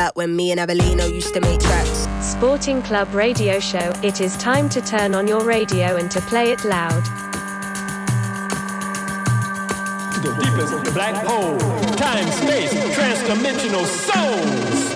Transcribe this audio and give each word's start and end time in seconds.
Back 0.00 0.16
when 0.16 0.34
me 0.34 0.50
and 0.50 0.58
Abelino 0.58 1.12
used 1.12 1.34
to 1.34 1.42
make 1.42 1.60
tracks. 1.60 2.08
Sporting 2.26 2.80
Club 2.80 3.12
Radio 3.12 3.60
Show. 3.60 3.92
It 4.02 4.22
is 4.22 4.34
time 4.38 4.70
to 4.70 4.80
turn 4.80 5.14
on 5.14 5.28
your 5.28 5.44
radio 5.44 5.96
and 5.96 6.10
to 6.10 6.22
play 6.22 6.52
it 6.52 6.64
loud. 6.64 7.04
The 10.22 10.32
deepest 10.42 10.94
black 10.94 11.22
hole, 11.26 11.58
time, 11.96 12.30
space, 12.30 12.72
transdimensional 12.96 13.84
souls. 13.84 14.90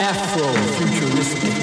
Afro 0.00 0.54
futuristic. 0.74 1.60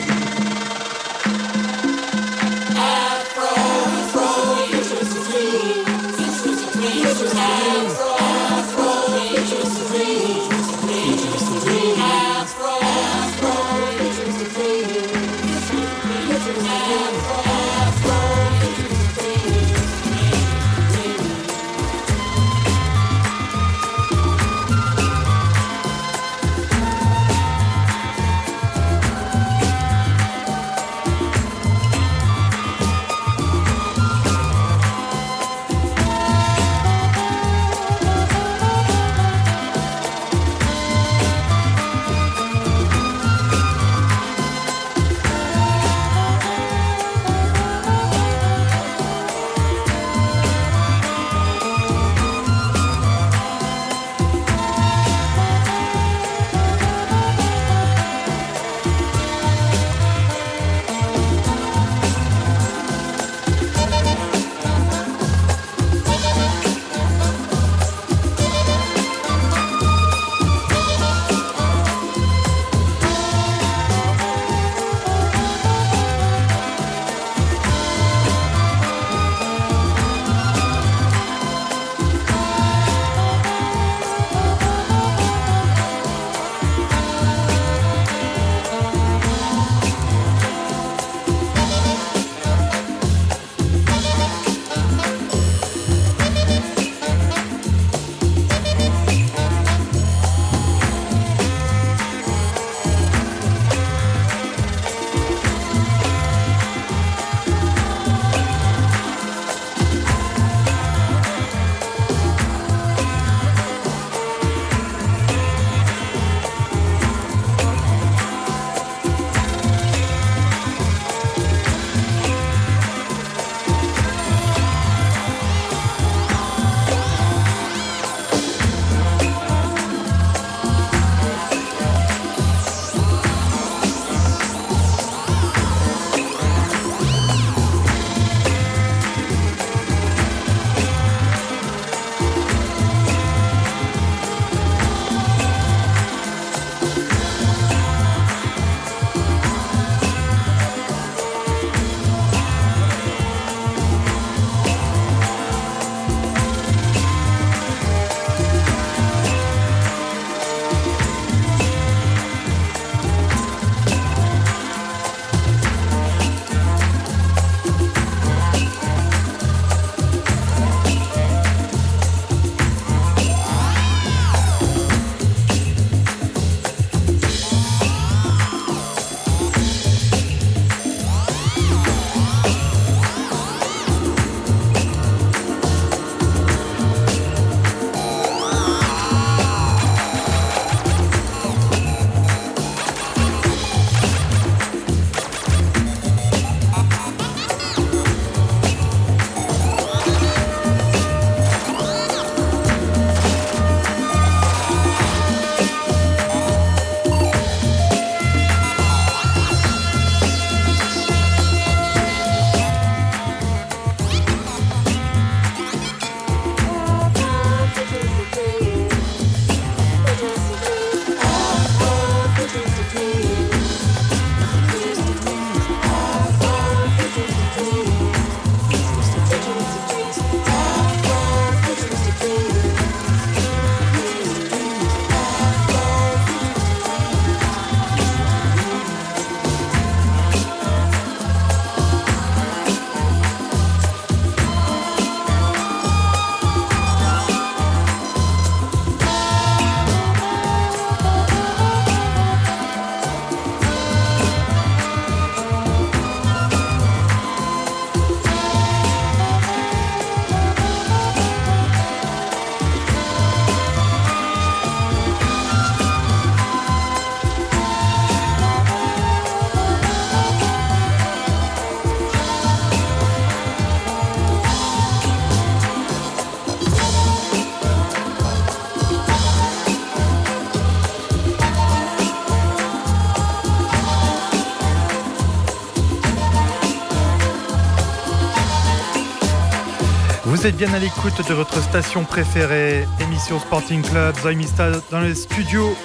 Bien 290.52 290.74
à 290.74 290.80
l'écoute 290.80 291.28
de 291.28 291.34
votre 291.34 291.62
station 291.62 292.06
préférée, 292.06 292.86
émission 293.02 293.38
Sporting 293.40 293.82
Club, 293.82 294.16
Zoimista 294.18 294.72
dans 294.92 295.02
le 295.02 295.14
studio. 295.14 295.76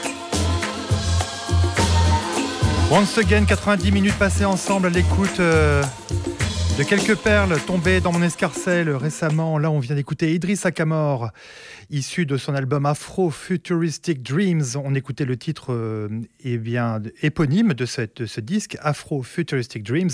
Once 2.90 3.18
again, 3.18 3.44
90 3.44 3.90
minutes 3.90 4.18
passées 4.18 4.44
ensemble 4.44 4.86
à 4.86 4.90
l'écoute 4.90 5.40
euh, 5.40 5.82
de 6.78 6.82
quelques 6.84 7.16
perles 7.16 7.58
tombées 7.66 8.00
dans 8.00 8.12
mon 8.12 8.22
escarcelle 8.22 8.90
récemment. 8.90 9.58
Là, 9.58 9.70
on 9.70 9.80
vient 9.80 9.96
d'écouter 9.96 10.32
Idriss 10.32 10.64
Akamor, 10.64 11.30
issu 11.92 12.26
de 12.26 12.36
son 12.36 12.54
album 12.54 12.86
Afro 12.86 13.30
Futuristic 13.30 14.22
Dreams. 14.22 14.64
On 14.82 14.94
écoutait 14.94 15.24
le 15.26 15.36
titre 15.36 15.72
euh, 15.72 16.08
eh 16.42 16.58
bien, 16.58 17.00
éponyme 17.22 17.74
de, 17.74 17.84
ce 17.86 18.40
disque, 18.40 18.76
Afro 18.80 19.22
Futuristic 19.22 19.82
Dreams. 19.84 20.10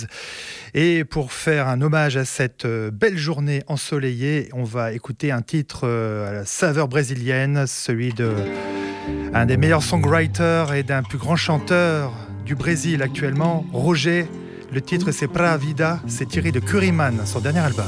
Et 0.74 1.04
pour 1.04 1.32
faire 1.32 1.68
un 1.68 1.80
hommage 1.80 2.16
à 2.16 2.24
cette 2.24 2.64
euh, 2.64 2.90
belle 2.90 3.16
journée 3.16 3.62
ensoleillée, 3.68 4.48
on 4.52 4.64
va 4.64 4.92
écouter 4.92 5.30
un 5.30 5.42
titre 5.42 5.82
euh, 5.84 6.28
à 6.28 6.32
la 6.32 6.44
saveur 6.44 6.88
brésilienne, 6.88 7.66
celui 7.66 8.12
de 8.12 8.32
un 9.32 9.46
des 9.46 9.56
meilleurs 9.56 9.82
songwriters 9.82 10.74
et 10.74 10.82
d'un 10.82 11.02
plus 11.02 11.16
grand 11.16 11.36
chanteur 11.36 12.12
du 12.44 12.54
Brésil 12.54 13.02
actuellement, 13.02 13.64
Roger 13.72 14.26
le 14.70 14.82
titre 14.82 15.12
c'est 15.12 15.28
Pra 15.28 15.56
Vida, 15.56 16.00
c'est 16.06 16.28
tiré 16.28 16.52
de 16.52 16.60
Curiman, 16.60 17.24
son 17.24 17.40
dernier 17.40 17.60
album. 17.60 17.86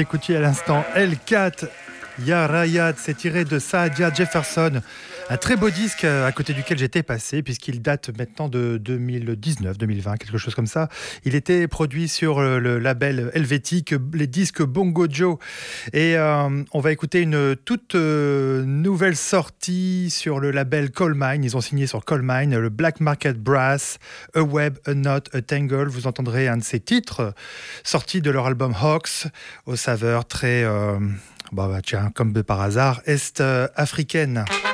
Écoutiez 0.00 0.36
à 0.36 0.40
l'instant. 0.40 0.84
L4 0.96 1.68
Ya 2.24 2.46
Rayad, 2.46 2.96
c'est 2.98 3.14
tiré 3.14 3.44
de 3.44 3.58
Saadia 3.58 4.12
Jefferson, 4.12 4.82
un 5.30 5.36
très 5.36 5.54
beau 5.54 5.70
disque 5.70 6.04
euh, 6.04 6.26
à 6.26 6.32
côté 6.32 6.52
duquel 6.54 6.76
j'étais 6.76 7.04
passé, 7.04 7.44
puisqu'il 7.44 7.80
date 7.80 8.10
maintenant 8.18 8.48
de 8.48 8.78
2019, 8.78 9.78
2020, 9.78 10.16
quelque 10.16 10.38
chose 10.38 10.56
comme 10.56 10.66
ça. 10.66 10.88
Il 11.24 11.36
était 11.36 11.68
produit 11.68 12.08
sur 12.08 12.40
le, 12.40 12.58
le 12.58 12.80
label 12.80 13.30
helvétique, 13.32 13.94
les 14.12 14.26
disques 14.26 14.62
Bongo 14.62 15.06
Joe. 15.08 15.36
Et 15.92 16.16
euh, 16.16 16.64
on 16.72 16.80
va 16.80 16.90
écouter 16.90 17.20
une 17.20 17.54
toute 17.54 17.94
euh, 17.94 18.64
nouvelle 18.64 19.14
sortie 19.16 20.10
sur 20.10 20.40
le 20.40 20.50
label 20.50 20.90
Coalmine. 20.90 21.44
Ils 21.44 21.56
ont 21.56 21.60
signé 21.60 21.86
sur 21.86 22.04
Coalmine 22.04 22.58
le 22.58 22.68
Black 22.68 22.98
Market 22.98 23.38
Brass, 23.38 24.00
A 24.34 24.42
Web, 24.42 24.78
A 24.84 24.94
Knot, 24.94 25.22
A 25.32 25.42
Tangle. 25.42 25.86
Vous 25.86 26.08
entendrez 26.08 26.48
un 26.48 26.56
de 26.56 26.64
ces 26.64 26.80
titres 26.80 27.34
sortis 27.84 28.20
de 28.20 28.32
leur 28.32 28.46
album 28.46 28.74
Hawks, 28.82 29.28
aux 29.66 29.76
saveurs 29.76 30.26
très. 30.26 30.64
euh, 30.64 30.98
bah, 31.52 31.68
bah, 31.68 31.80
tiens, 31.84 32.10
comme 32.14 32.32
par 32.42 32.60
hasard, 32.60 33.00
est-africaine. 33.06 34.44
يا 34.48 34.69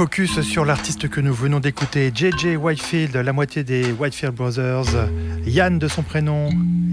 focus 0.00 0.40
sur 0.40 0.64
l'artiste 0.64 1.10
que 1.10 1.20
nous 1.20 1.34
venons 1.34 1.60
d'écouter, 1.60 2.10
JJ 2.14 2.56
Whitefield, 2.56 3.14
la 3.14 3.34
moitié 3.34 3.64
des 3.64 3.92
Whitefield 3.92 4.34
Brothers, 4.34 4.86
Yann 5.44 5.78
de 5.78 5.88
son 5.88 6.02
prénom, 6.02 6.48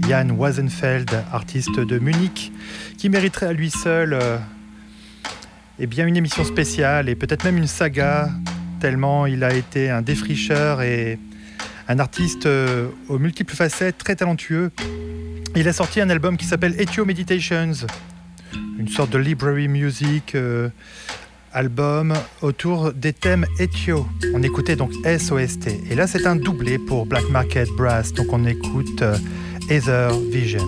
Yann 0.06 0.30
Wazenfeld, 0.32 1.10
artiste 1.32 1.80
de 1.80 1.98
Munich, 1.98 2.52
qui 2.98 3.08
mériterait 3.08 3.46
à 3.46 3.54
lui 3.54 3.70
seul 3.70 4.12
euh, 4.12 4.36
eh 5.78 5.88
une 6.02 6.18
émission 6.18 6.44
spéciale 6.44 7.08
et 7.08 7.14
peut-être 7.14 7.44
même 7.44 7.56
une 7.56 7.66
saga, 7.66 8.28
tellement 8.78 9.24
il 9.24 9.42
a 9.42 9.54
été 9.54 9.88
un 9.88 10.02
défricheur 10.02 10.82
et 10.82 11.18
un 11.88 12.00
artiste 12.00 12.44
euh, 12.44 12.88
aux 13.08 13.18
multiples 13.18 13.54
facettes, 13.54 13.96
très 13.96 14.16
talentueux. 14.16 14.70
Il 15.56 15.66
a 15.66 15.72
sorti 15.72 16.02
un 16.02 16.10
album 16.10 16.36
qui 16.36 16.44
s'appelle 16.44 16.78
Ethio 16.78 17.06
Meditations, 17.06 17.72
une 18.78 18.88
sorte 18.88 19.08
de 19.08 19.16
library 19.16 19.66
music. 19.66 20.34
euh, 20.34 20.68
album 21.58 22.14
autour 22.40 22.92
des 22.92 23.12
thèmes 23.12 23.44
Ethio. 23.58 24.06
On 24.32 24.42
écoutait 24.44 24.76
donc 24.76 24.92
SOST. 25.04 25.66
Et 25.90 25.94
là, 25.96 26.06
c'est 26.06 26.24
un 26.24 26.36
doublé 26.36 26.78
pour 26.78 27.04
Black 27.04 27.28
Market 27.30 27.68
Brass. 27.76 28.12
Donc 28.12 28.32
on 28.32 28.44
écoute 28.46 29.02
euh, 29.02 29.18
Ether 29.68 30.10
Vision. 30.30 30.64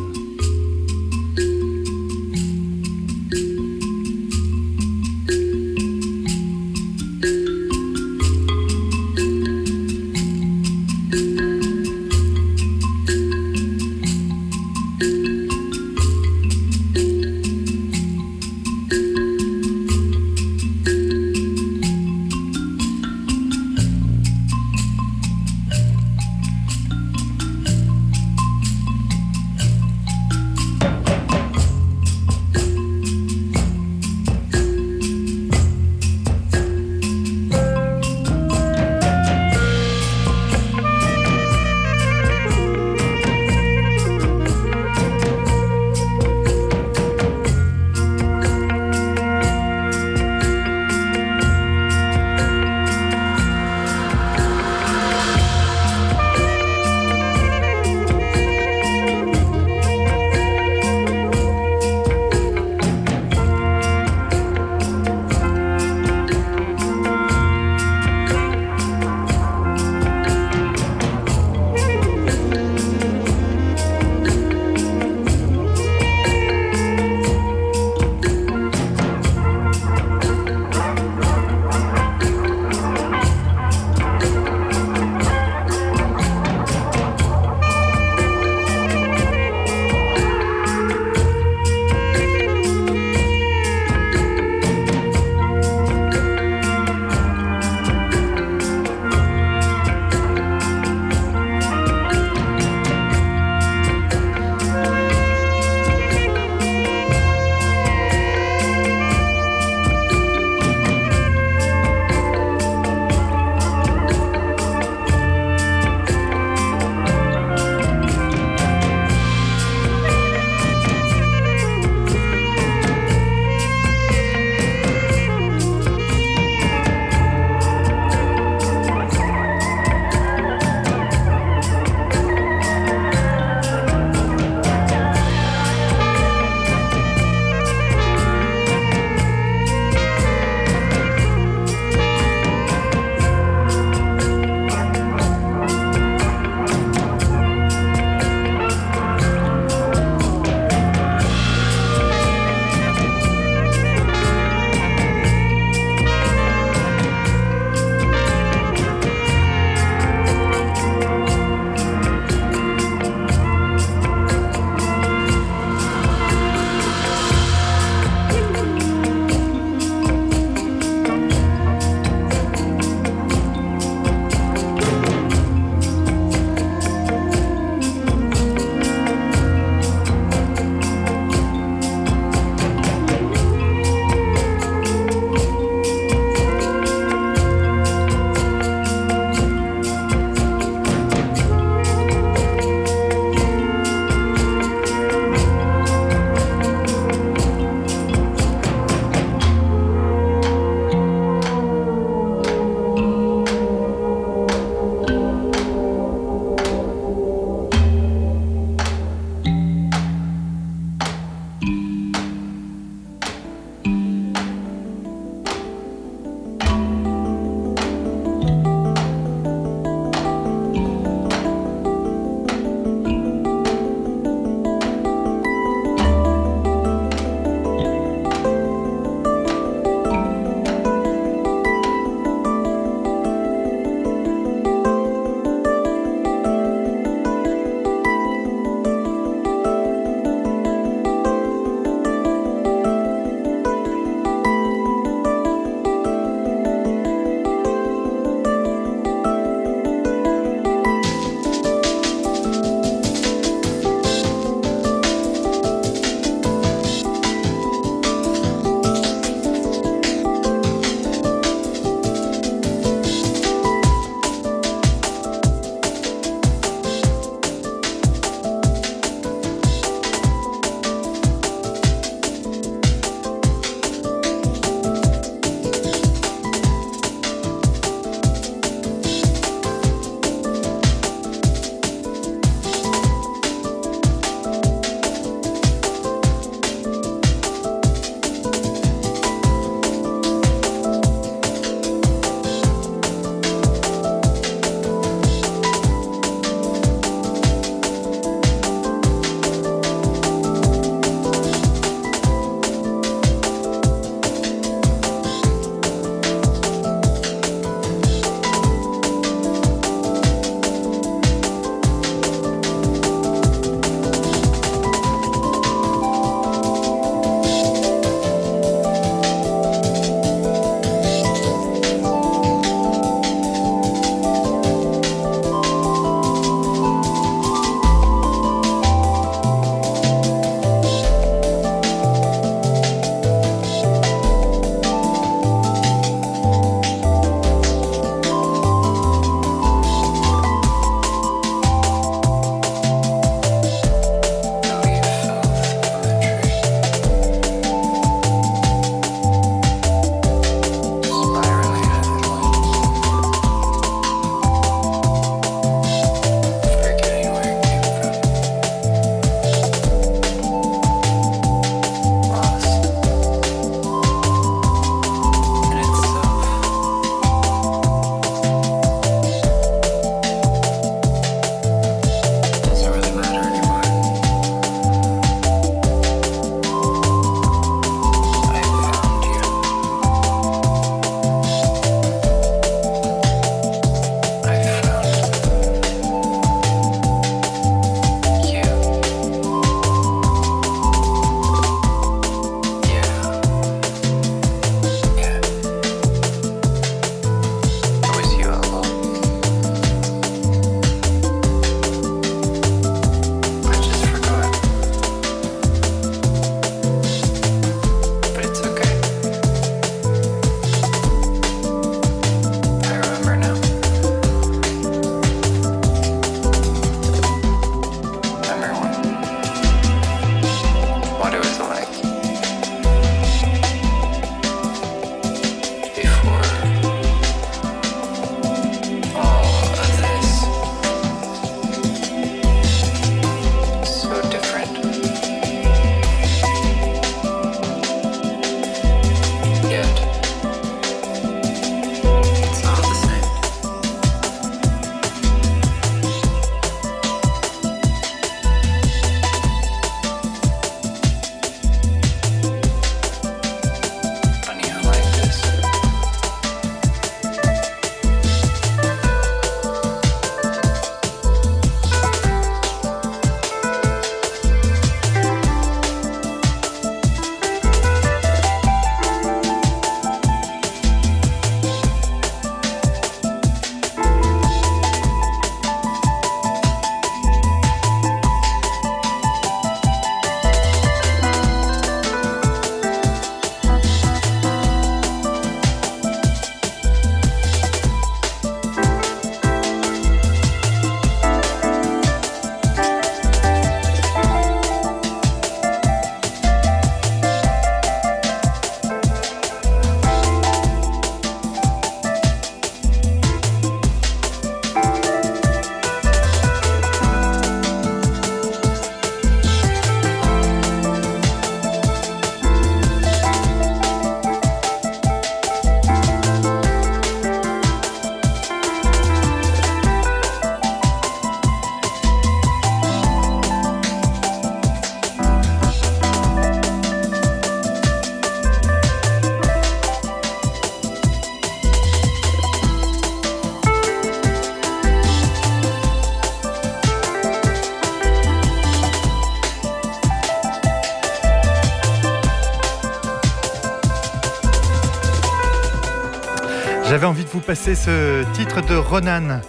vous 547.41 547.47
passer 547.47 547.75
ce 547.75 548.25
titre 548.35 548.61
de 548.61 548.75
Ronan, 548.75 549.41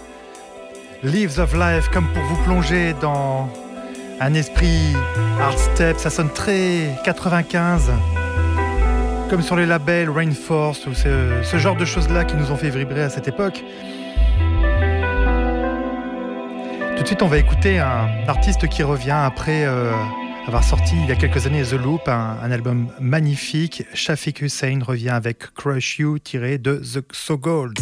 Leaves 1.02 1.38
of 1.38 1.52
Life, 1.54 1.88
comme 1.92 2.06
pour 2.12 2.22
vous 2.22 2.36
plonger 2.44 2.94
dans 3.00 3.48
un 4.20 4.34
esprit 4.34 4.94
hard 5.40 5.58
step. 5.58 5.98
Ça 5.98 6.08
sonne 6.08 6.30
très 6.30 6.96
95, 7.04 7.90
comme 9.28 9.42
sur 9.42 9.56
les 9.56 9.66
labels 9.66 10.10
Rainforest 10.10 10.86
ou 10.86 10.94
ce, 10.94 11.58
genre 11.58 11.76
de 11.76 11.84
choses-là 11.84 12.24
qui 12.24 12.36
nous 12.36 12.50
ont 12.50 12.56
fait 12.56 12.70
vibrer 12.70 13.02
à 13.02 13.10
cette 13.10 13.28
époque. 13.28 13.62
Tout 16.96 17.02
de 17.02 17.06
suite, 17.06 17.22
on 17.22 17.28
va 17.28 17.38
écouter 17.38 17.78
un 17.78 18.08
artiste 18.28 18.68
qui 18.68 18.82
revient 18.82 19.10
après. 19.10 19.64
Euh, 19.64 19.92
avoir 20.46 20.64
sorti 20.64 20.96
il 20.96 21.08
y 21.08 21.12
a 21.12 21.16
quelques 21.16 21.46
années 21.46 21.62
The 21.62 21.74
Loop, 21.74 22.08
un, 22.08 22.50
album 22.50 22.88
magnifique. 23.00 23.84
Shafiq 23.94 24.42
Hussein 24.42 24.80
revient 24.84 25.10
avec 25.10 25.54
Crush 25.54 25.98
You 25.98 26.18
tiré 26.18 26.58
de 26.58 26.76
The 26.76 27.04
So 27.12 27.38
Gold. 27.38 27.78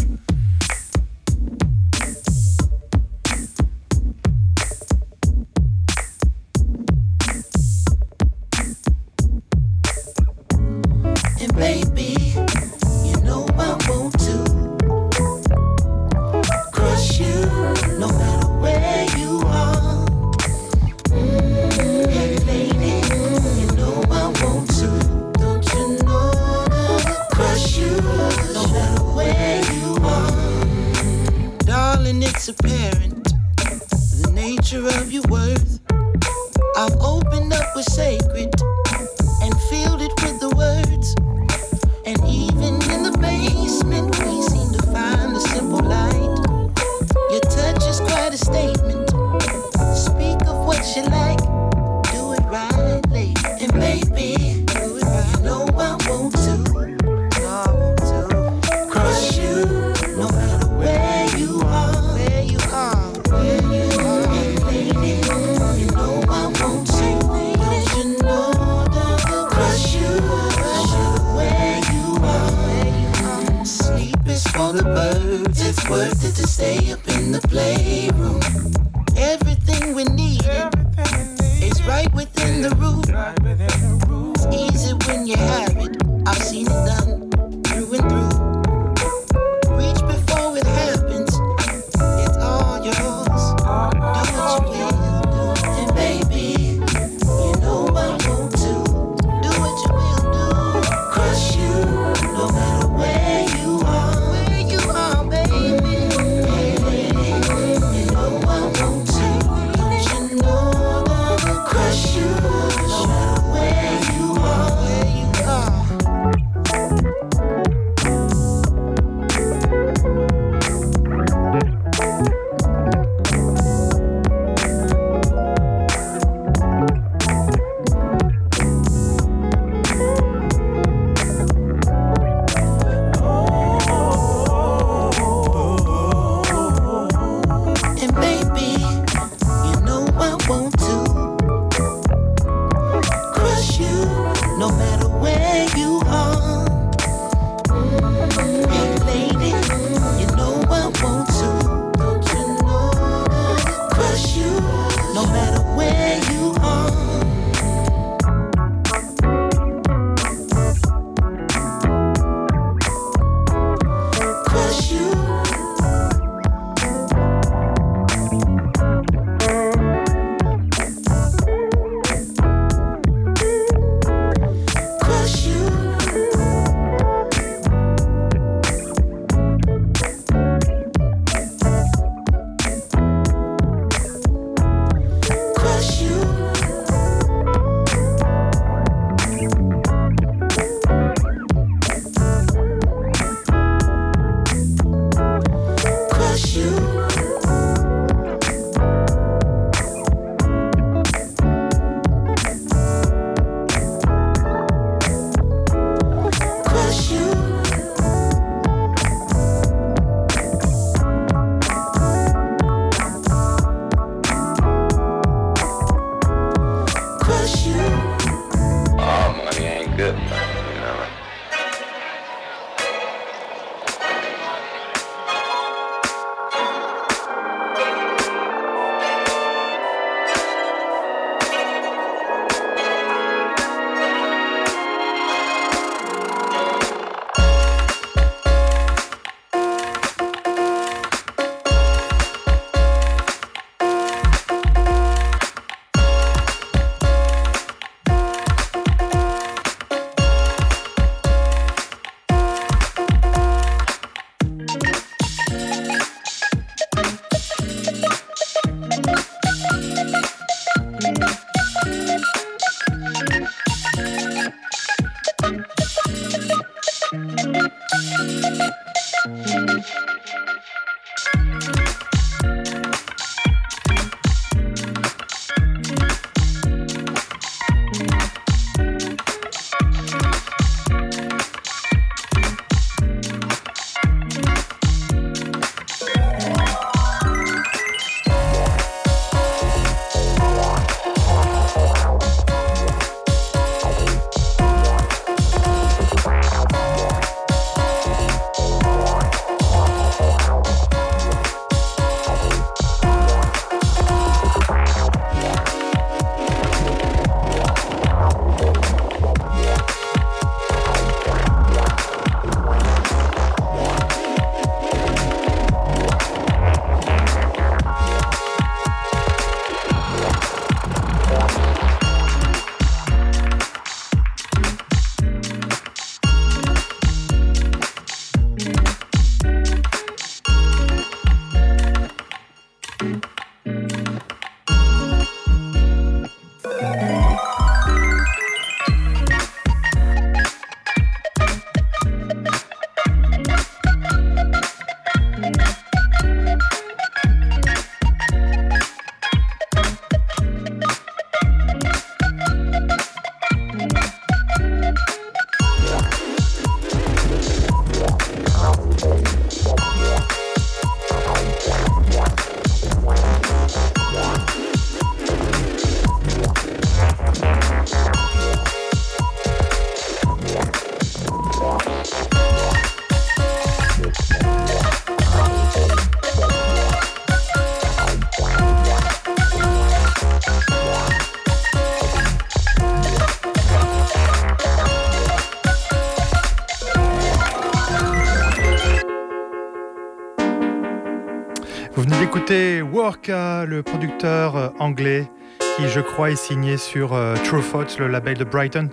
Le 393.26 393.82
producteur 393.82 394.56
euh, 394.56 394.68
anglais, 394.78 395.28
qui 395.76 395.88
je 395.88 396.00
crois 396.00 396.30
est 396.30 396.36
signé 396.36 396.76
sur 396.76 397.14
euh, 397.14 397.34
True 397.44 397.62
Thoughts, 397.62 397.98
le 397.98 398.08
label 398.08 398.36
de 398.36 398.44
Brighton. 398.44 398.88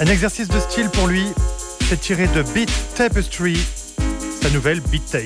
Un 0.00 0.06
exercice 0.06 0.48
de 0.48 0.58
style 0.58 0.88
pour 0.90 1.06
lui, 1.06 1.26
c'est 1.88 2.00
tiré 2.00 2.26
de 2.28 2.42
Beat 2.54 2.70
Tapestry, 2.96 3.56
sa 4.40 4.50
nouvelle 4.50 4.80
Beat 4.80 5.04
Tape. 5.10 5.22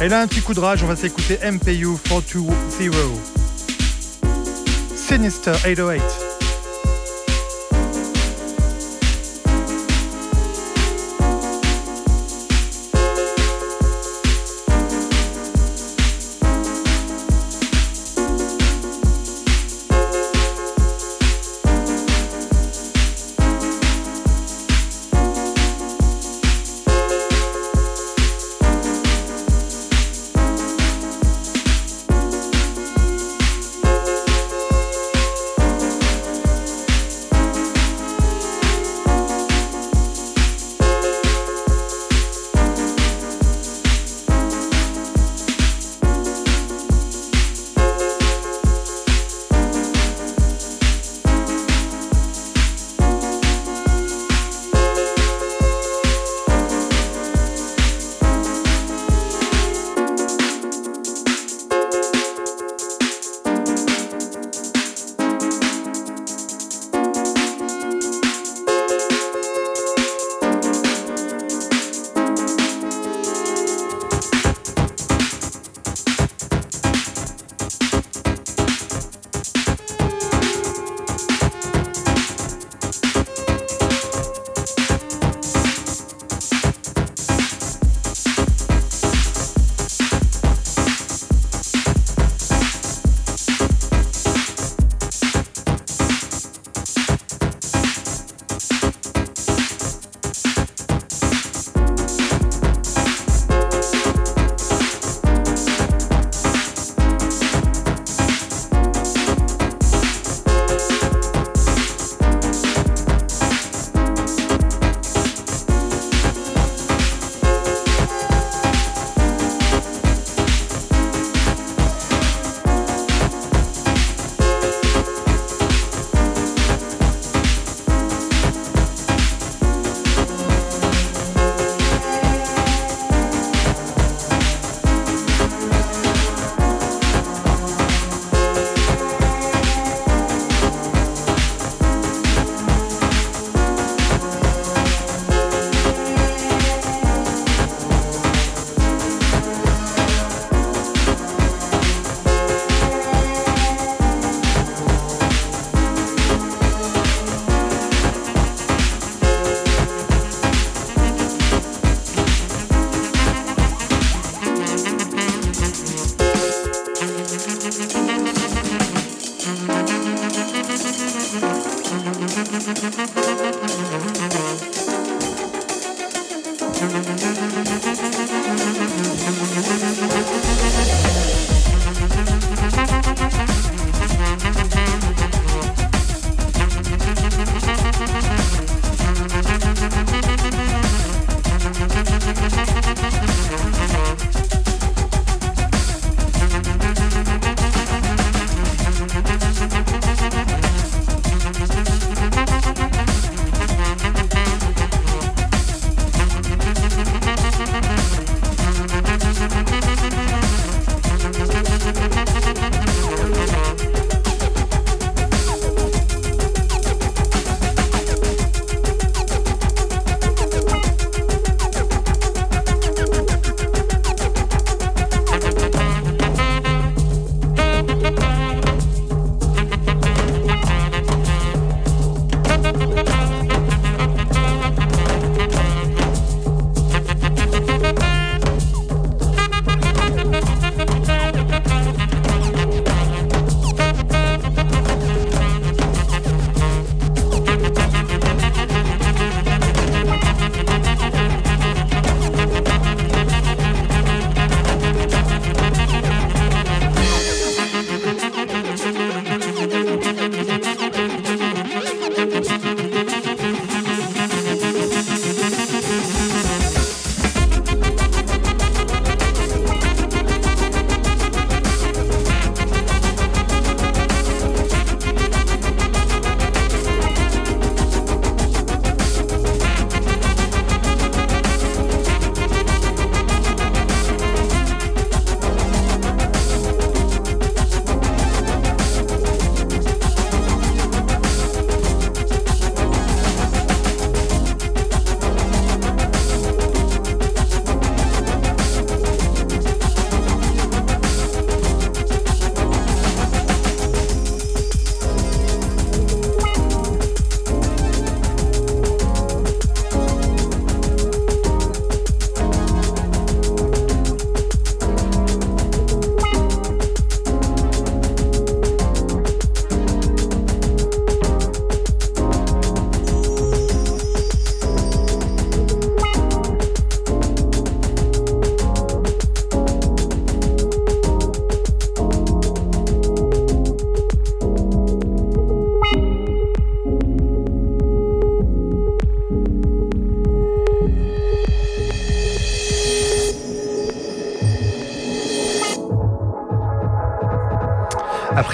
Et 0.00 0.08
là, 0.08 0.20
un 0.20 0.26
petit 0.26 0.40
coup 0.40 0.54
de 0.54 0.60
rage, 0.60 0.82
on 0.82 0.86
va 0.86 0.96
s'écouter 0.96 1.38
MPU 1.42 1.96
420. 2.08 2.92
Sinister 4.94 5.52
808. 5.64 6.27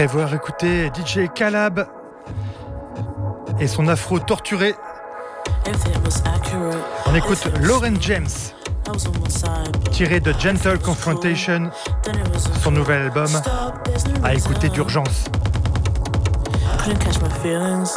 Après 0.04 0.20
avoir 0.20 0.34
écouté 0.34 0.90
DJ 0.94 1.32
Calab 1.34 1.86
et 3.58 3.66
son 3.66 3.88
afro 3.88 4.18
torturé, 4.18 4.74
on 7.06 7.14
écoute 7.14 7.48
Lauren 7.62 7.94
James, 8.00 8.28
tiré 9.92 10.20
de 10.20 10.34
Gentle 10.38 10.78
Confrontation, 10.78 11.70
son 12.62 12.72
nouvel 12.72 13.04
album, 13.04 13.30
à 14.22 14.34
écouter 14.34 14.68
d'urgence. 14.68 15.24
couldn't 16.80 17.00
catch 17.00 17.18
my 17.22 17.30
feelings, 17.38 17.96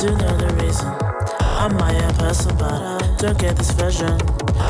do 0.00 0.14
know 0.14 0.36
the 0.36 0.54
reason. 0.62 0.94
I'm 1.40 1.74
my 1.74 1.92
own 2.04 2.14
person, 2.14 2.56
but 2.56 2.70
I 2.70 3.16
don't 3.18 3.36
get 3.36 3.56
this 3.56 3.72
version, 3.72 4.16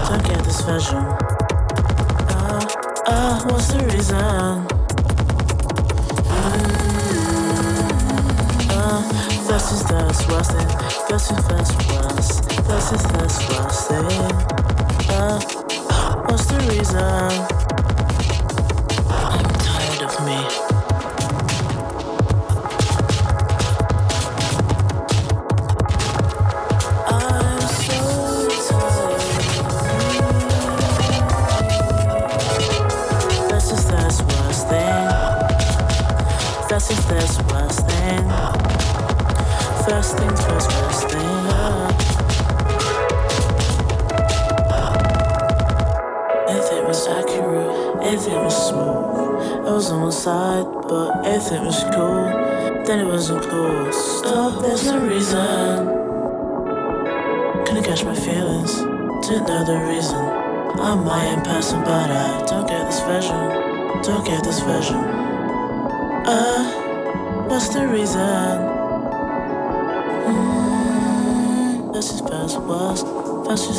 don't 0.09 0.24
get 0.24 0.43
this 0.43 0.62
version. 0.62 1.05
Uh, 2.30 2.66
uh, 3.07 3.45
what's 3.45 3.68
the 3.74 3.84
reason? 3.93 4.78
This 9.59 9.72
is 9.72 9.82
the 9.82 9.96
worst 10.30 10.52
thing, 10.52 10.68
this 11.09 11.30
is 11.32 11.44
the 11.48 11.54
worst, 12.14 12.44
this 12.68 12.92
is 12.92 13.02
the 13.02 13.18
worst 13.59 13.88
thing. 13.88 14.06
Uh, 15.11 15.40
what's 16.28 16.46
the 16.46 16.59
reason? 16.68 17.57
My 61.19 61.27
own 61.35 61.43
person, 61.43 61.81
but 61.83 62.11
I 62.12 62.47
don't 62.47 62.69
get 62.69 62.87
this 62.87 63.01
version, 63.01 63.35
don't 64.05 64.25
get 64.25 64.45
this 64.45 64.61
version. 64.61 64.95
Uh, 64.95 66.62
what's 67.49 67.71
the 67.71 67.89
reason? 67.89 68.21
Mm, 70.31 71.93
this 71.93 72.12
is 72.12 72.23
worst, 72.23 73.05
this 73.49 73.69
is 73.69 73.78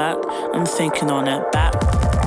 back, 0.00 0.16
I'm 0.54 0.64
thinking 0.64 1.10
on 1.10 1.28
it. 1.28 1.52
Back, 1.52 1.74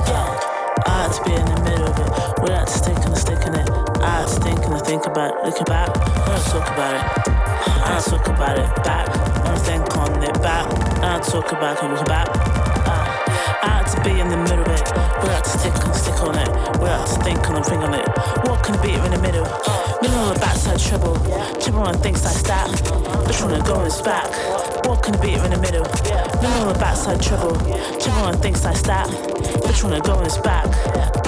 yeah. 0.06 0.86
I 0.86 0.94
had 1.02 1.10
to 1.10 1.20
be 1.26 1.34
in 1.34 1.42
the 1.42 1.60
middle 1.66 1.88
of 1.90 1.96
it. 1.98 2.10
Without 2.40 2.68
sticking 2.68 3.10
and 3.10 3.18
sticking 3.18 3.54
it. 3.54 3.68
I 3.98 4.22
had 4.22 4.28
to 4.30 4.38
think 4.46 4.62
and 4.62 4.78
think 4.86 5.06
about 5.06 5.34
it. 5.34 5.44
Looking 5.44 5.66
back, 5.66 5.90
I 5.90 6.22
don't 6.30 6.46
talk 6.54 6.70
about 6.70 6.94
it. 6.94 7.02
I 7.26 7.86
don't 7.90 8.04
talk 8.06 8.26
about 8.30 8.58
it. 8.62 8.70
Back, 8.86 9.10
I'm 9.42 9.58
thinking 9.66 9.98
on 9.98 10.22
it. 10.22 10.34
Back, 10.40 10.66
I 11.02 11.18
don't 11.18 11.26
talk 11.26 11.50
about 11.50 11.82
it. 11.82 11.90
Looking 11.90 12.06
back. 12.06 12.28
I 13.66 13.82
had 13.82 13.86
to 13.90 13.98
be 14.06 14.20
in 14.22 14.28
the 14.28 14.38
middle 14.38 14.62
of 14.62 14.78
it. 14.78 14.86
Without 15.18 15.42
to 15.42 15.50
stick 15.58 15.74
and 15.74 15.94
stick 15.98 16.20
on 16.22 16.38
it. 16.38 16.50
Without 16.78 17.06
to 17.10 17.16
think 17.26 17.42
and 17.48 17.66
think 17.66 17.82
on 17.82 17.94
it. 17.94 18.06
What 18.46 18.62
can 18.62 18.78
be 18.86 18.94
in 18.94 19.10
the 19.10 19.18
middle? 19.18 19.50
Middle 19.98 20.30
of 20.30 20.34
the 20.34 20.38
backside 20.38 20.78
treble. 20.78 21.18
Treble 21.58 21.82
on 21.90 21.98
things 21.98 22.22
like 22.22 22.38
that. 22.46 22.70
One 23.42 23.50
to 23.50 23.66
go 23.66 23.82
in 23.82 23.86
his 23.90 24.00
back? 24.00 24.30
can 25.04 25.20
beat 25.20 25.36
her 25.36 25.44
in 25.44 25.50
the 25.50 25.58
middle. 25.58 25.84
No 26.42 26.64
more 26.64 26.74
backside 26.74 27.20
trouble. 27.20 27.56
Everyone 28.06 28.36
thinks 28.38 28.64
I 28.64 28.72
stop, 28.72 29.08
Which 29.66 29.84
one 29.84 29.92
I 29.92 30.00
go 30.00 30.14
on 30.14 30.24
his 30.24 30.38
back. 30.38 31.23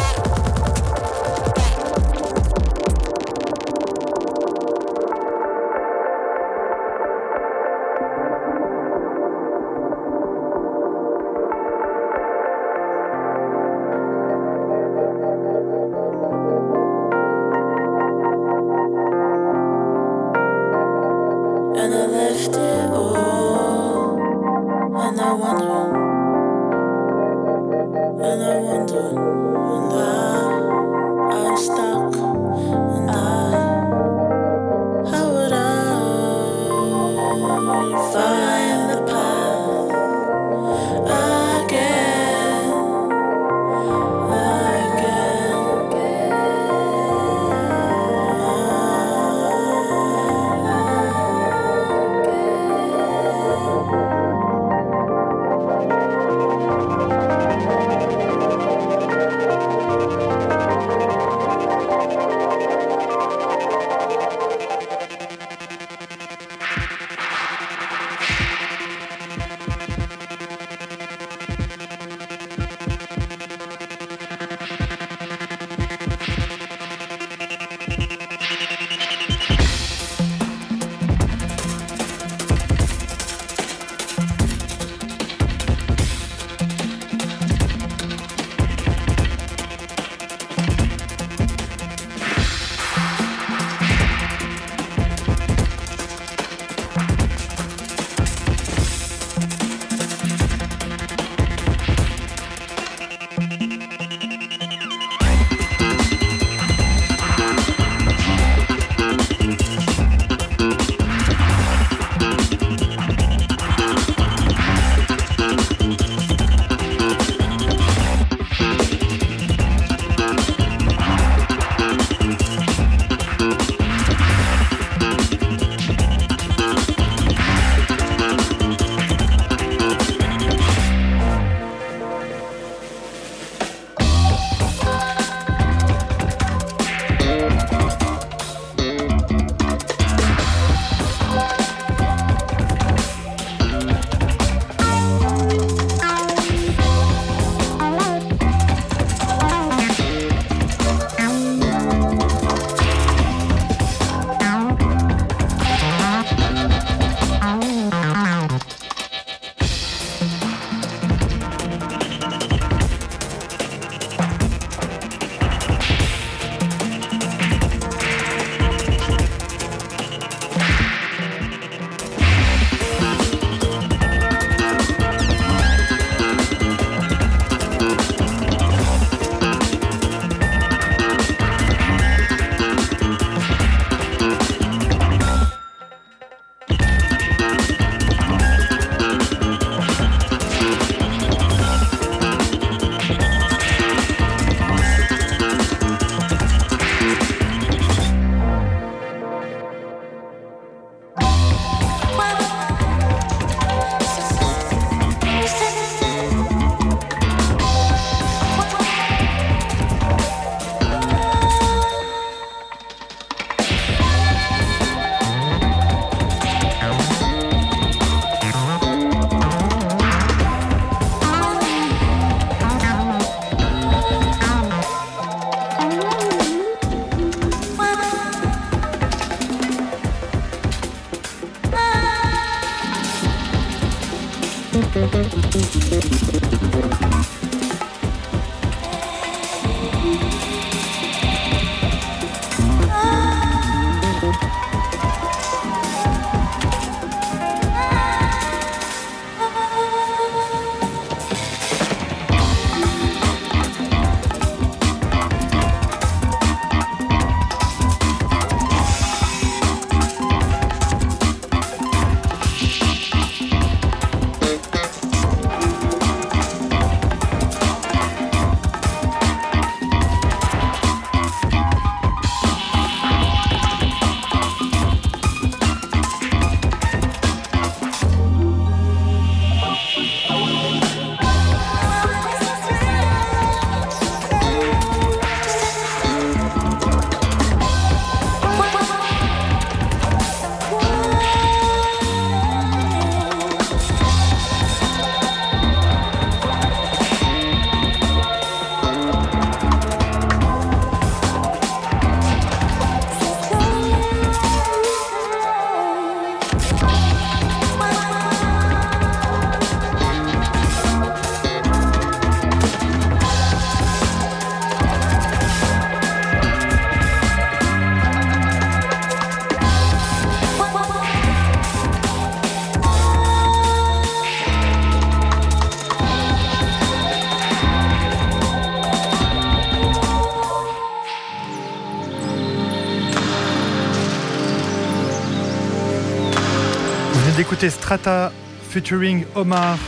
Strata 337.71 338.33
featuring 338.69 339.25
Omar, 339.35 339.79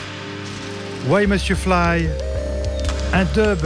Why 1.06 1.26
Must 1.26 1.48
You 1.48 1.56
Fly, 1.56 2.08
un 3.12 3.24
dub 3.34 3.60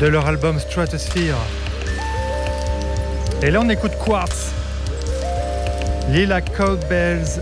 de 0.00 0.06
leur 0.06 0.26
album 0.26 0.58
Stratosphere. 0.58 1.36
Et 3.42 3.50
là 3.50 3.60
on 3.62 3.68
écoute 3.68 3.92
Quartz, 3.98 4.52
Lila 6.10 6.40
Cowbells. 6.40 7.40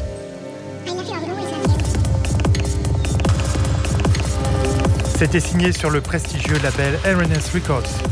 C'était 5.18 5.40
signé 5.40 5.72
sur 5.72 5.90
le 5.90 6.00
prestigieux 6.00 6.58
label 6.62 6.98
RNS 7.04 7.52
Records. 7.54 8.07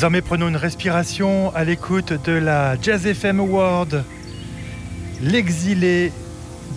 Désormais, 0.00 0.22
prenons 0.22 0.48
une 0.48 0.56
respiration 0.56 1.54
à 1.54 1.62
l'écoute 1.62 2.14
de 2.24 2.32
la 2.32 2.80
Jazz 2.80 3.06
FM 3.06 3.38
Award. 3.38 4.02
L'exilé 5.20 6.10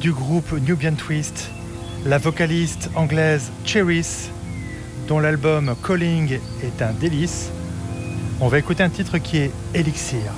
du 0.02 0.12
groupe 0.12 0.52
Nubian 0.68 0.96
Twist, 0.96 1.50
la 2.06 2.18
vocaliste 2.18 2.90
anglaise 2.96 3.50
Cheris, 3.64 4.30
dont 5.08 5.22
l'album 5.22 5.74
Calling 5.88 6.38
est 6.66 6.82
un 6.82 6.92
délice. 6.92 7.50
On 8.42 8.50
va 8.50 8.60
écouter 8.60 8.84
un 8.84 8.90
titre 8.90 9.20
qui 9.20 9.38
est 9.38 9.52
Elixir. 9.74 10.34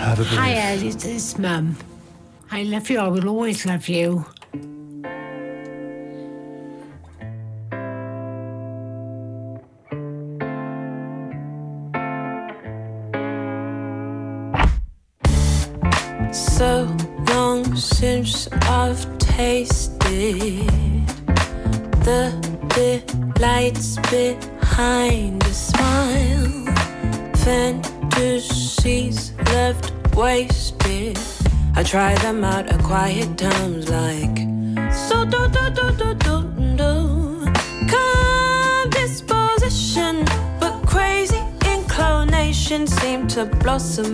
Have 0.00 0.18
a 0.18 0.22
Hi, 0.22 0.54
belief. 0.54 0.56
Ed, 0.56 0.82
it's, 0.82 1.04
it's 1.04 1.38
Mum. 1.38 1.74
I 2.50 2.64
love 2.64 2.88
you, 2.88 2.98
I 2.98 3.10
will 3.10 3.28
always 3.28 3.66
love 3.66 3.86
you. 3.86 4.24
Blossom 43.80 44.09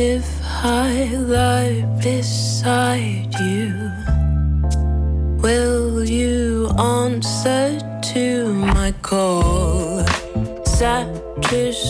If 0.00 0.28
I 0.62 1.06
lie 1.16 1.84
beside 2.00 3.34
you, 3.40 3.90
will 5.42 6.04
you 6.04 6.68
answer 6.78 7.80
to 8.12 8.54
my 8.54 8.92
call? 9.02 10.06
Satisfy 10.64 11.88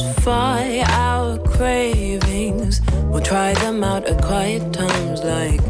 our 0.89 1.37
cravings. 1.37 2.81
We'll 3.11 3.21
try 3.21 3.53
them 3.53 3.85
out 3.85 4.07
at 4.07 4.23
quiet 4.23 4.73
times 4.73 5.23
like 5.23 5.61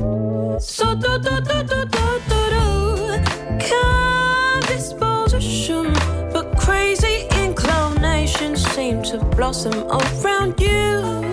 so 0.61 0.95
do 0.95 1.19
do 1.19 1.41
do 1.41 1.63
do 1.65 1.85
do 1.87 2.21
do 2.29 2.51
do. 2.55 3.19
Calm 3.67 4.61
disposition, 4.61 5.93
but 6.33 6.57
crazy 6.57 7.27
inclinations 7.43 8.65
seem 8.65 9.03
to 9.03 9.19
blossom 9.35 9.75
around 9.91 10.61
you. 10.61 11.28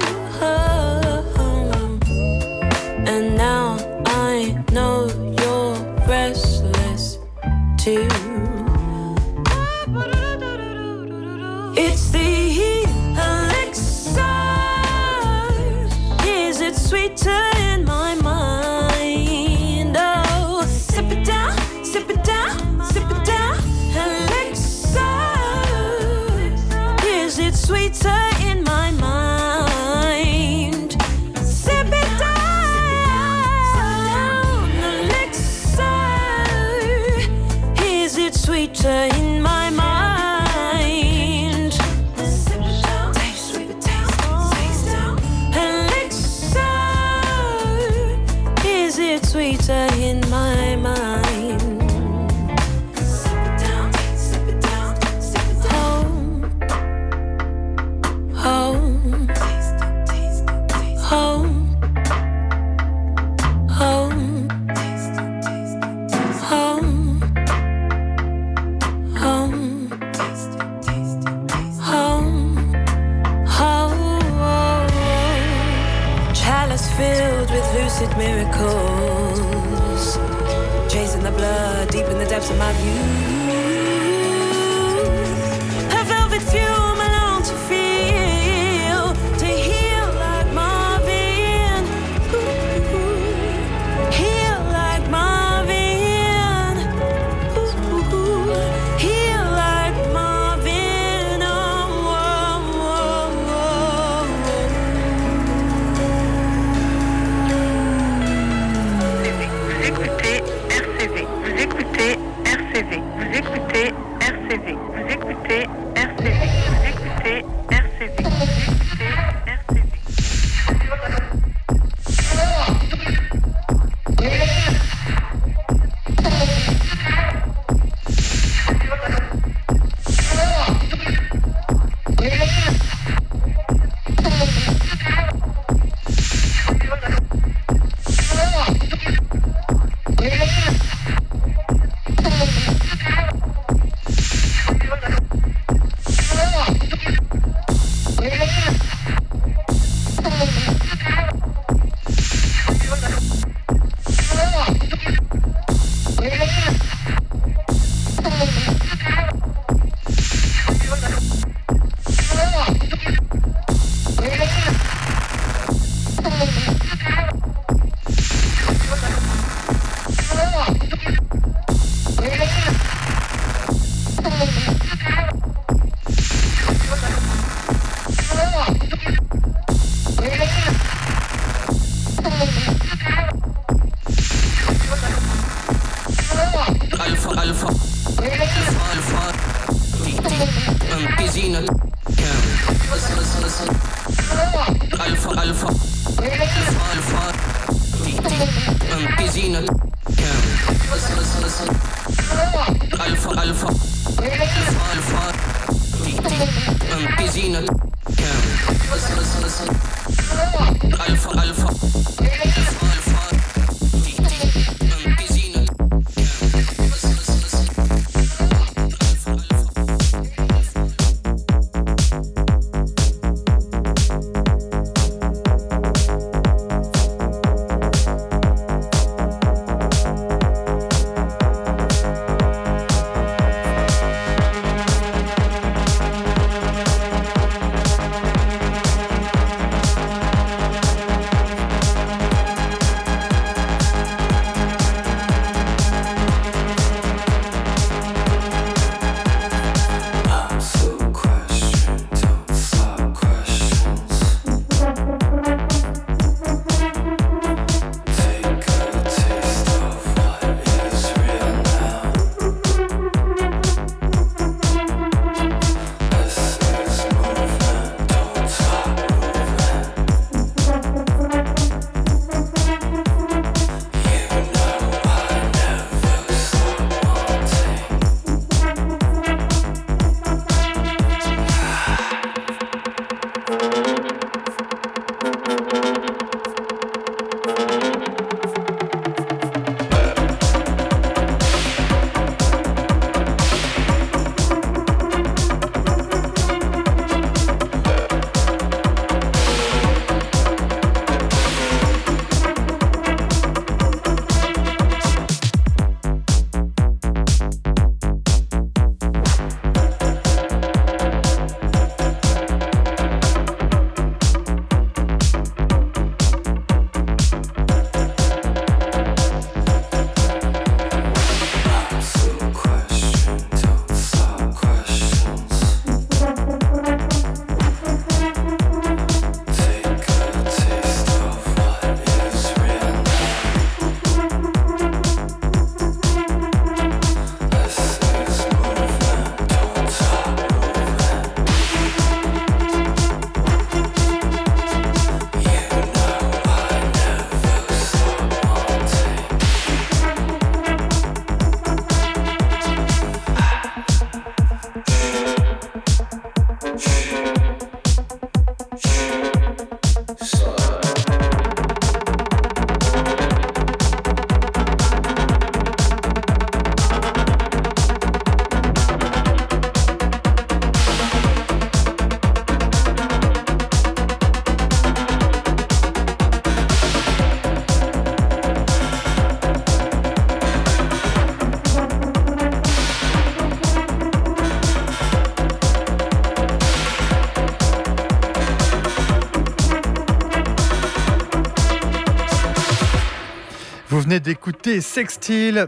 D'écouter 394.19 394.81
Sextile 394.81 395.67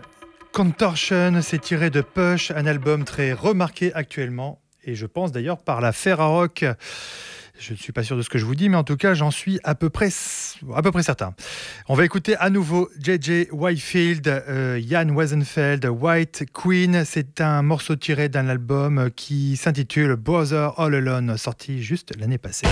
Contortion, 0.53 1.39
c'est 1.41 1.59
tiré 1.59 1.89
de 1.89 2.01
Push, 2.01 2.51
un 2.51 2.65
album 2.65 3.03
très 3.03 3.33
remarqué 3.33 3.93
actuellement, 3.93 4.61
et 4.83 4.95
je 4.95 5.05
pense 5.05 5.31
d'ailleurs 5.31 5.57
par 5.57 5.81
la 5.81 5.91
Ferrarock. 5.91 6.65
Je 7.59 7.73
ne 7.73 7.77
suis 7.77 7.91
pas 7.91 8.03
sûr 8.03 8.15
de 8.15 8.21
ce 8.21 8.29
que 8.29 8.37
je 8.37 8.45
vous 8.45 8.55
dis, 8.55 8.69
mais 8.69 8.77
en 8.77 8.83
tout 8.83 8.97
cas, 8.97 9.13
j'en 9.13 9.31
suis 9.31 9.59
à 9.63 9.75
peu 9.75 9.89
près, 9.89 10.09
à 10.75 10.81
peu 10.81 10.91
près 10.91 11.03
certain. 11.03 11.33
On 11.87 11.95
va 11.95 12.05
écouter 12.05 12.35
à 12.37 12.49
nouveau 12.49 12.89
JJ 12.99 13.47
Whitefield, 13.51 14.27
euh, 14.27 14.79
Jan 14.87 15.09
Weisenfeld, 15.09 15.85
White 15.85 16.45
Queen. 16.53 17.03
C'est 17.05 17.41
un 17.41 17.63
morceau 17.63 17.95
tiré 17.95 18.29
d'un 18.29 18.47
album 18.47 19.09
qui 19.15 19.57
s'intitule 19.57 20.15
Brother 20.15 20.79
All 20.79 20.95
Alone, 20.95 21.37
sorti 21.37 21.81
juste 21.81 22.13
l'année 22.19 22.37
passée. 22.37 22.67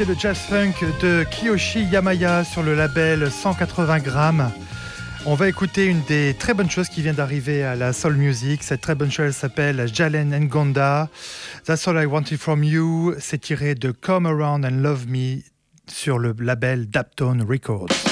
C'était 0.00 0.14
le 0.14 0.18
jazz 0.18 0.38
funk 0.38 0.72
de 1.02 1.26
Kiyoshi 1.30 1.84
Yamaya 1.84 2.42
sur 2.42 2.62
le 2.62 2.74
label 2.74 3.30
180 3.30 3.98
grammes. 3.98 4.50
On 5.26 5.34
va 5.34 5.46
écouter 5.46 5.84
une 5.84 6.00
des 6.08 6.32
très 6.38 6.54
bonnes 6.54 6.70
choses 6.70 6.88
qui 6.88 7.02
vient 7.02 7.12
d'arriver 7.12 7.64
à 7.64 7.76
la 7.76 7.92
Soul 7.92 8.14
Music. 8.14 8.62
Cette 8.62 8.80
très 8.80 8.94
bonne 8.94 9.10
chose 9.10 9.34
s'appelle 9.34 9.86
Jalen 9.92 10.34
Ngonda. 10.46 11.10
That's 11.66 11.86
All 11.86 12.02
I 12.02 12.06
Wanted 12.06 12.38
From 12.38 12.64
You. 12.64 13.14
C'est 13.18 13.42
tiré 13.42 13.74
de 13.74 13.90
Come 13.90 14.24
Around 14.24 14.64
and 14.64 14.80
Love 14.80 15.06
Me 15.06 15.42
sur 15.86 16.18
le 16.18 16.34
label 16.38 16.88
Daptone 16.88 17.44
Records. 17.46 18.09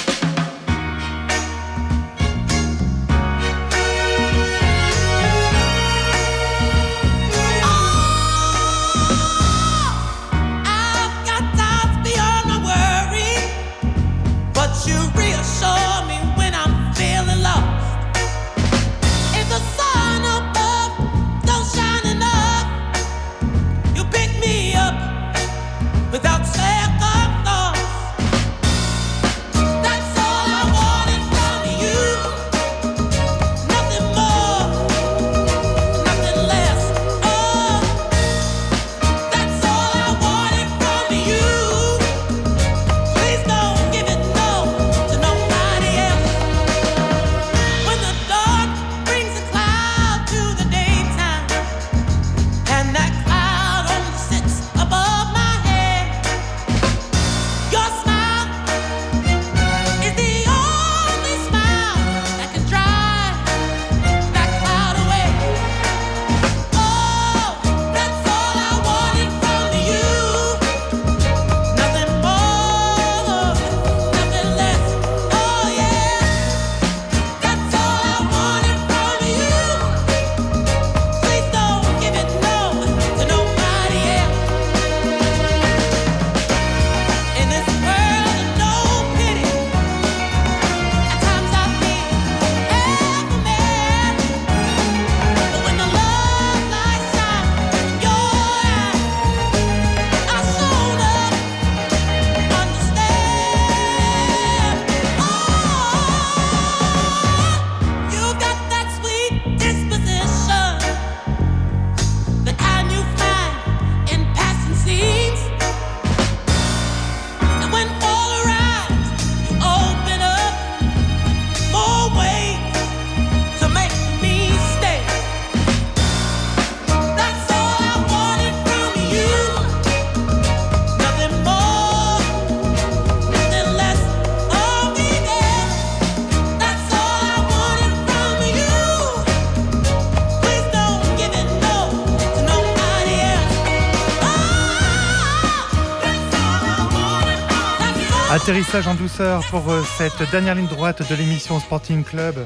Atterrissage 148.59 148.89
en 148.89 148.95
douceur 148.97 149.45
pour 149.53 149.71
euh, 149.71 149.85
cette 149.99 150.29
dernière 150.33 150.57
ligne 150.57 150.67
droite 150.67 151.09
de 151.09 151.15
l'émission 151.15 151.61
Sporting 151.61 152.03
Club. 152.03 152.45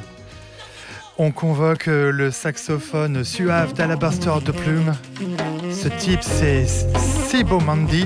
On 1.17 1.31
convoque 1.31 1.89
euh, 1.89 2.13
le 2.13 2.31
saxophone 2.31 3.25
suave 3.25 3.73
d'Alabaster 3.73 4.33
de 4.45 4.53
Plume. 4.53 4.93
Ce 5.71 5.89
type, 5.89 6.23
c'est 6.23 6.67
Sibomandy. 6.67 8.05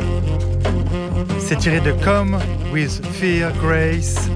C'est 1.41 1.57
tiré 1.57 1.81
de 1.81 1.91
Come 2.05 2.39
with 2.73 3.05
Fear 3.15 3.51
Grace 3.61 4.29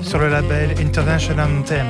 sur 0.00 0.18
le 0.18 0.30
label 0.30 0.70
International 0.80 1.50
Anthem. 1.60 1.88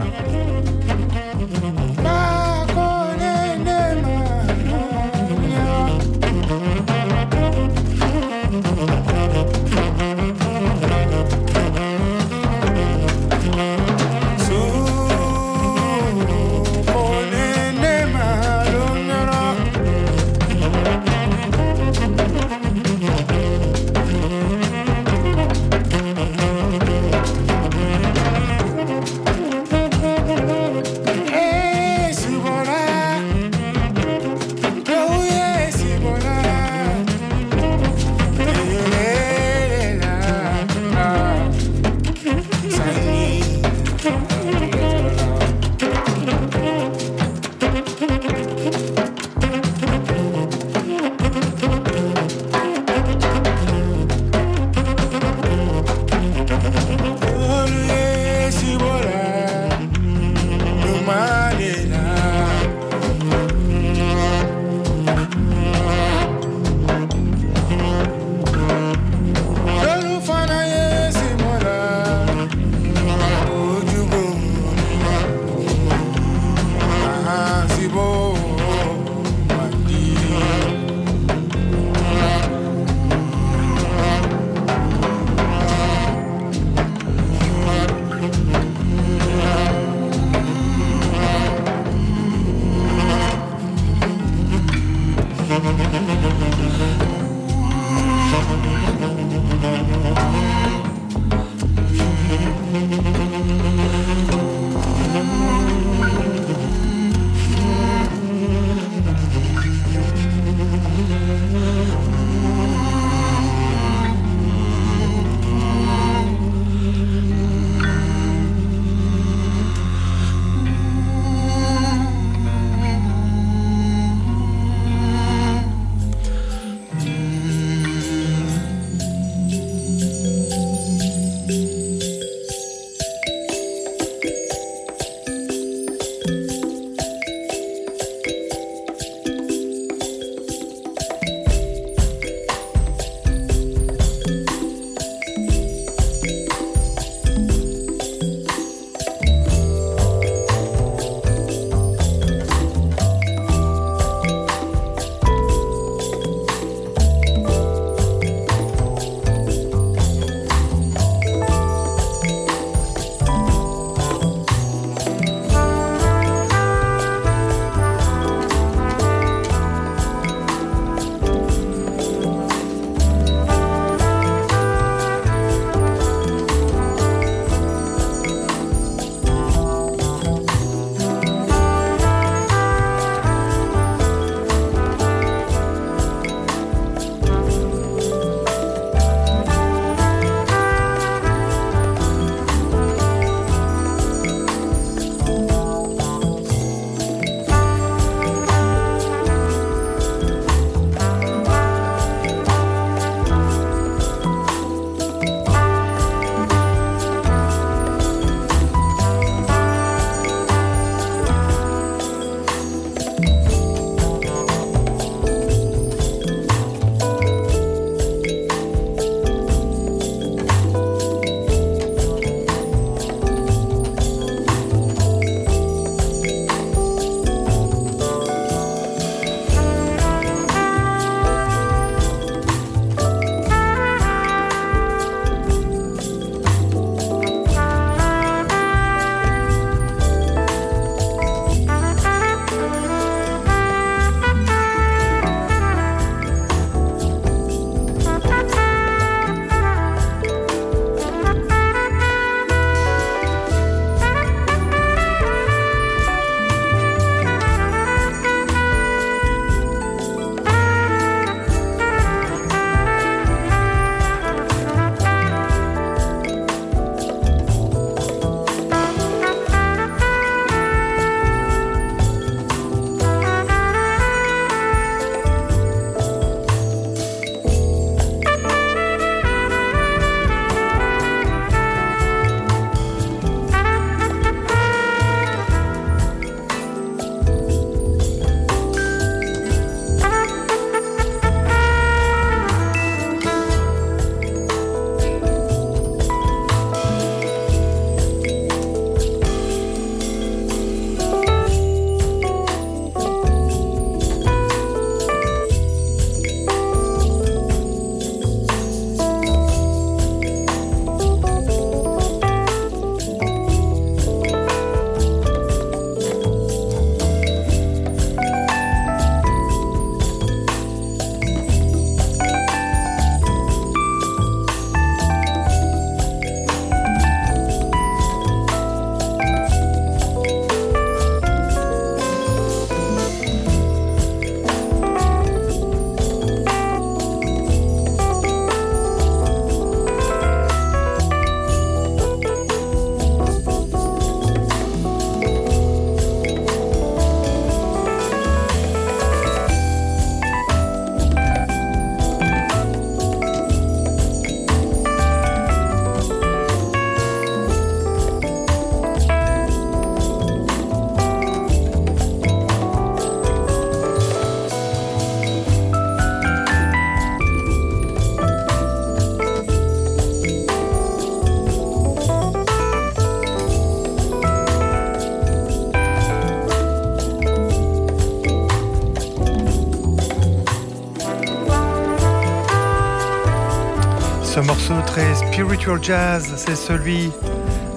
Spiritual 385.42 385.82
jazz, 385.82 386.32
c'est 386.36 386.54
celui 386.54 387.10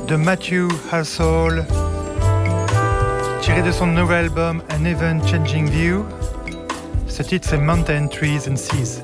de 0.08 0.16
Matthew 0.16 0.68
Halsall, 0.92 1.66
tiré 3.42 3.64
de 3.64 3.72
son 3.72 3.88
nouvel 3.88 4.26
album 4.26 4.62
An 4.72 4.86
Even 4.86 5.20
Changing 5.28 5.68
View. 5.68 6.06
Ce 7.08 7.24
titre 7.24 7.48
c'est 7.50 7.58
Mountain 7.58 8.06
Trees 8.08 8.48
and 8.48 8.58
Seas. 8.58 9.02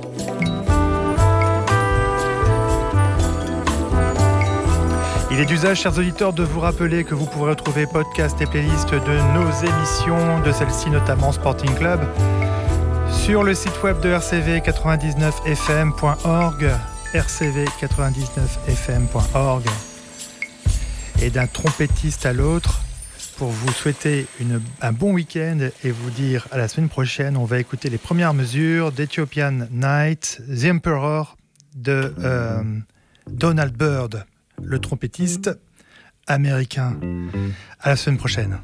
Il 5.31 5.39
est 5.39 5.45
d'usage, 5.45 5.81
chers 5.81 5.97
auditeurs, 5.97 6.33
de 6.33 6.43
vous 6.43 6.59
rappeler 6.59 7.03
que 7.03 7.15
vous 7.15 7.25
pourrez 7.25 7.49
retrouver 7.51 7.87
podcast 7.87 8.39
et 8.41 8.45
playlist 8.45 8.91
de 8.91 9.33
nos 9.33 9.49
émissions, 9.49 10.39
de 10.41 10.51
celle-ci 10.51 10.91
notamment 10.91 11.31
Sporting 11.31 11.73
Club, 11.73 11.99
sur 13.11 13.43
le 13.43 13.55
site 13.55 13.81
web 13.81 13.99
de 14.01 14.13
rcv99fm.org, 14.13 16.69
rcv99fm.org. 17.13 19.65
Et 21.21 21.29
d'un 21.29 21.47
trompettiste 21.47 22.25
à 22.25 22.33
l'autre, 22.33 22.81
pour 23.37 23.49
vous 23.49 23.71
souhaiter 23.71 24.27
un 24.81 24.91
bon 24.91 25.13
week-end 25.13 25.69
et 25.83 25.91
vous 25.91 26.09
dire 26.11 26.47
à 26.51 26.57
la 26.57 26.67
semaine 26.67 26.89
prochaine, 26.89 27.37
on 27.37 27.45
va 27.45 27.59
écouter 27.59 27.89
les 27.89 27.97
premières 27.97 28.33
mesures 28.33 28.91
d'Ethiopian 28.91 29.67
Night, 29.71 30.41
The 30.47 30.65
Emperor 30.65 31.37
de 31.75 32.13
euh, 32.19 32.61
Donald 33.29 33.75
Byrd, 33.75 34.25
le 34.61 34.79
trompettiste 34.79 35.51
américain. 36.27 36.99
À 37.79 37.89
la 37.89 37.95
semaine 37.95 38.17
prochaine. 38.17 38.59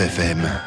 RCV 0.00 0.08
99 0.08 0.08
FM. 0.08 0.59